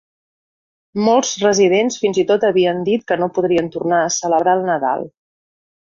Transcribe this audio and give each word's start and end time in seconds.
Molts 1.07 1.33
residents 1.41 1.99
fins 2.05 2.19
i 2.23 2.25
tot 2.33 2.47
havien 2.51 2.81
dit 2.89 3.07
que 3.11 3.21
no 3.25 3.31
podrien 3.39 3.69
tornar 3.77 4.03
a 4.07 4.11
celebrar 4.19 4.57
el 4.61 4.69
Nadal. 4.71 5.11